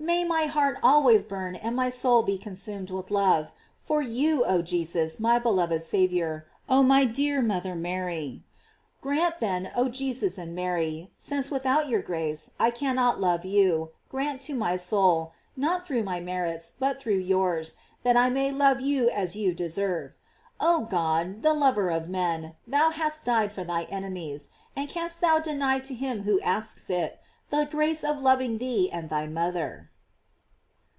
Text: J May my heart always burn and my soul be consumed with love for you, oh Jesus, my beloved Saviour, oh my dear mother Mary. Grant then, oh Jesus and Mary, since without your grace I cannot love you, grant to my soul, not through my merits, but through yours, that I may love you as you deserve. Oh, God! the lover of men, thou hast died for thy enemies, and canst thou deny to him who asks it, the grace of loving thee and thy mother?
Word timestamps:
J 0.00 0.06
May 0.06 0.24
my 0.24 0.44
heart 0.46 0.78
always 0.82 1.24
burn 1.24 1.54
and 1.56 1.74
my 1.74 1.88
soul 1.88 2.22
be 2.22 2.36
consumed 2.36 2.90
with 2.90 3.10
love 3.10 3.54
for 3.78 4.02
you, 4.02 4.44
oh 4.44 4.60
Jesus, 4.60 5.18
my 5.18 5.38
beloved 5.38 5.80
Saviour, 5.82 6.44
oh 6.68 6.82
my 6.82 7.06
dear 7.06 7.40
mother 7.40 7.74
Mary. 7.74 8.42
Grant 9.00 9.40
then, 9.40 9.70
oh 9.74 9.88
Jesus 9.88 10.36
and 10.36 10.54
Mary, 10.54 11.10
since 11.16 11.50
without 11.50 11.88
your 11.88 12.02
grace 12.02 12.50
I 12.60 12.68
cannot 12.70 13.18
love 13.18 13.46
you, 13.46 13.92
grant 14.10 14.42
to 14.42 14.54
my 14.54 14.76
soul, 14.76 15.32
not 15.56 15.86
through 15.86 16.02
my 16.02 16.20
merits, 16.20 16.70
but 16.78 17.00
through 17.00 17.14
yours, 17.18 17.74
that 18.02 18.16
I 18.16 18.28
may 18.28 18.52
love 18.52 18.82
you 18.82 19.08
as 19.08 19.36
you 19.36 19.54
deserve. 19.54 20.18
Oh, 20.60 20.86
God! 20.90 21.40
the 21.40 21.54
lover 21.54 21.88
of 21.90 22.10
men, 22.10 22.56
thou 22.66 22.90
hast 22.90 23.24
died 23.24 23.52
for 23.52 23.64
thy 23.64 23.84
enemies, 23.84 24.50
and 24.76 24.86
canst 24.90 25.22
thou 25.22 25.38
deny 25.38 25.78
to 25.78 25.94
him 25.94 26.24
who 26.24 26.42
asks 26.42 26.90
it, 26.90 27.20
the 27.48 27.64
grace 27.70 28.04
of 28.04 28.18
loving 28.20 28.58
thee 28.58 28.90
and 28.92 29.08
thy 29.08 29.26
mother? 29.26 29.90